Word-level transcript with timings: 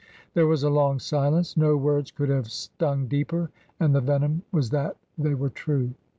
There 0.33 0.47
was 0.47 0.63
a 0.63 0.69
long 0.71 0.97
silence. 0.97 1.55
No 1.55 1.77
words 1.77 2.09
could 2.09 2.29
have 2.29 2.49
stung 2.49 3.07
deeper— 3.07 3.51
and 3.79 3.93
the 3.93 4.01
venom 4.01 4.41
was 4.51 4.71
that 4.71 4.97
they 5.15 5.35
were 5.35 5.51
true. 5.51 5.93